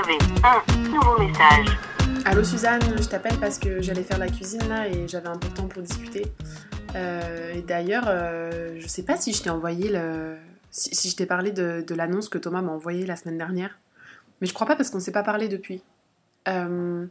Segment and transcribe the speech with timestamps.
[0.00, 1.76] un nouveau message.
[2.24, 5.48] Allô Suzanne, je t'appelle parce que j'allais faire la cuisine là et j'avais un peu
[5.48, 6.24] de temps pour discuter.
[6.94, 10.36] Euh, et d'ailleurs, euh, je sais pas si je t'ai envoyé le.
[10.70, 13.78] Si, je t'ai parlé de, l'annonce que Thomas m'a envoyée la semaine dernière.
[14.40, 15.82] Mais je crois pas parce qu'on s'est pas parlé depuis.
[16.48, 17.04] Euh,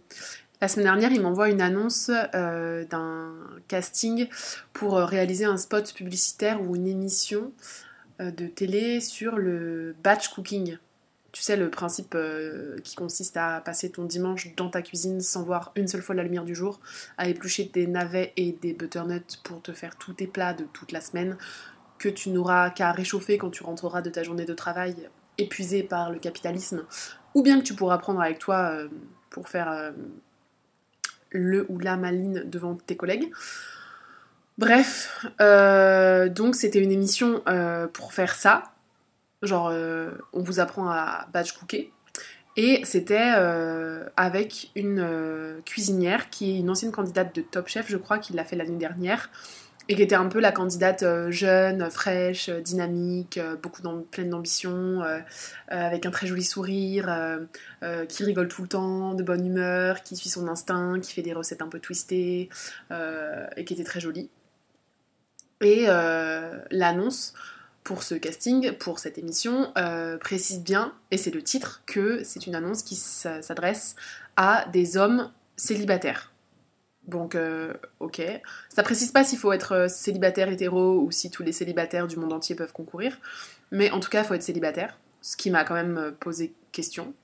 [0.59, 3.33] la semaine dernière, il m'envoie une annonce euh, d'un
[3.67, 4.27] casting
[4.73, 7.51] pour réaliser un spot publicitaire ou une émission
[8.19, 10.77] de télé sur le batch cooking.
[11.31, 15.43] Tu sais, le principe euh, qui consiste à passer ton dimanche dans ta cuisine sans
[15.43, 16.79] voir une seule fois la lumière du jour,
[17.17, 20.91] à éplucher des navets et des butternuts pour te faire tous tes plats de toute
[20.91, 21.37] la semaine,
[21.99, 24.95] que tu n'auras qu'à réchauffer quand tu rentreras de ta journée de travail
[25.37, 26.83] épuisé par le capitalisme,
[27.35, 28.87] ou bien que tu pourras prendre avec toi euh,
[29.29, 29.91] pour faire euh,
[31.29, 33.31] le ou la maline devant tes collègues.
[34.57, 37.41] Bref, donc c'était une émission
[37.93, 38.73] pour faire ça.
[39.41, 41.91] Genre, euh, on vous apprend à batch cooker.
[42.57, 47.89] Et c'était euh, avec une euh, cuisinière qui est une ancienne candidate de Top Chef,
[47.89, 49.29] je crois, qui l'a fait l'année dernière.
[49.87, 55.01] Et qui était un peu la candidate jeune, fraîche, dynamique, beaucoup pleine d'ambition,
[55.67, 57.39] avec un très joli sourire,
[58.07, 61.33] qui rigole tout le temps, de bonne humeur, qui suit son instinct, qui fait des
[61.33, 62.49] recettes un peu twistées,
[62.91, 64.29] et qui était très jolie.
[65.59, 65.87] Et
[66.69, 67.33] l'annonce
[67.89, 72.45] pour ce casting, pour cette émission, euh, précise bien, et c'est le titre, que c'est
[72.45, 73.95] une annonce qui s'adresse
[74.35, 76.31] à des hommes célibataires.
[77.07, 78.21] Donc, euh, ok.
[78.69, 82.17] Ça précise pas s'il faut être euh, célibataire hétéro ou si tous les célibataires du
[82.17, 83.17] monde entier peuvent concourir.
[83.71, 84.99] Mais en tout cas, il faut être célibataire.
[85.21, 87.15] Ce qui m'a quand même posé question.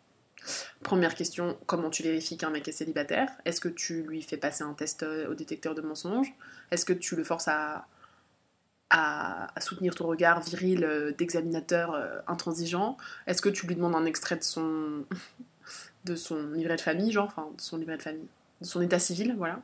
[0.81, 3.29] Première question, comment tu vérifies qu'un mec est célibataire?
[3.45, 6.33] Est-ce que tu lui fais passer un test au détecteur de mensonges?
[6.71, 7.85] Est-ce que tu le forces à,
[8.89, 12.97] à, soutenir ton regard viril euh, d'examinateur euh, intransigeant
[13.27, 15.05] Est-ce que tu lui demandes un extrait de son,
[16.05, 18.27] de son livret de famille, genre, enfin, de son livret de famille,
[18.61, 19.61] de son état civil, voilà.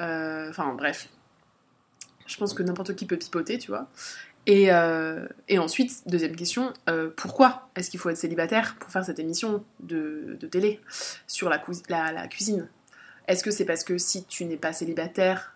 [0.00, 1.08] Euh, Enfin, bref.
[2.26, 3.88] Je pense que n'importe qui peut pipoter, tu vois.
[4.48, 4.68] Et,
[5.48, 6.72] et ensuite, deuxième question,
[7.16, 10.80] pourquoi est-ce qu'il faut être célibataire pour faire cette émission de, de télé
[11.26, 11.58] sur la
[12.28, 12.68] cuisine?
[13.28, 15.55] Est-ce que c'est parce que si tu n'es pas célibataire,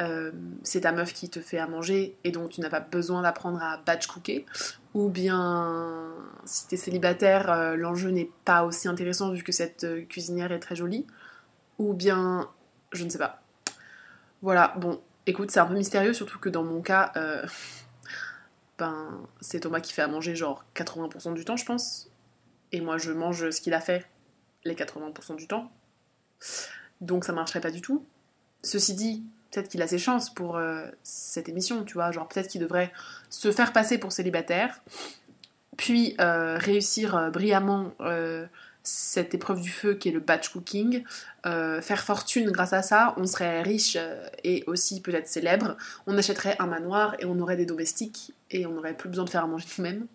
[0.00, 0.32] euh,
[0.62, 3.62] c'est ta meuf qui te fait à manger et donc tu n'as pas besoin d'apprendre
[3.62, 4.46] à batch cooker
[4.94, 6.10] Ou bien,
[6.46, 10.60] si tu célibataire, euh, l'enjeu n'est pas aussi intéressant vu que cette euh, cuisinière est
[10.60, 11.06] très jolie
[11.78, 12.48] Ou bien,
[12.92, 13.42] je ne sais pas.
[14.40, 17.12] Voilà, bon, écoute, c'est un peu mystérieux, surtout que dans mon cas,
[18.78, 22.10] ben, c'est Thomas qui fait à manger genre 80% du temps, je pense.
[22.72, 24.06] Et moi, je mange ce qu'il a fait
[24.64, 25.70] les 80% du temps.
[27.00, 28.04] Donc ça marcherait pas du tout.
[28.64, 32.10] Ceci dit, peut-être qu'il a ses chances pour euh, cette émission, tu vois.
[32.10, 32.92] Genre, peut-être qu'il devrait
[33.28, 34.80] se faire passer pour célibataire,
[35.76, 37.92] puis euh, réussir euh, brillamment
[38.84, 41.04] cette épreuve du feu qui est le batch cooking,
[41.44, 43.96] faire fortune grâce à ça, on serait riche
[44.42, 45.76] et aussi peut-être célèbre,
[46.08, 49.30] on achèterait un manoir et on aurait des domestiques et on n'aurait plus besoin de
[49.30, 50.08] faire à manger nous-mêmes.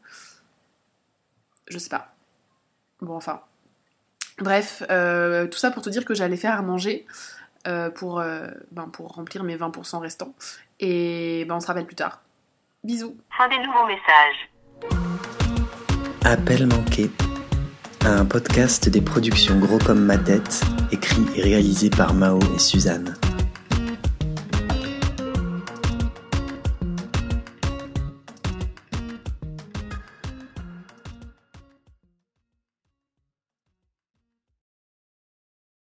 [1.70, 2.14] Je sais pas.
[3.00, 3.42] Bon, enfin.
[4.40, 7.06] Bref, tout ça pour te dire que j'allais faire à manger
[7.68, 10.34] euh, pour, euh, ben, pour remplir mes 20% restants.
[10.80, 12.22] Et ben, on se rappelle plus tard.
[12.84, 13.18] Bisous.
[13.38, 14.50] Fin des nouveaux messages.
[16.24, 17.12] Appel manqué.
[18.06, 20.62] Un podcast des productions Gros comme ma tête,
[20.92, 23.16] écrit et réalisé par Mao et Suzanne.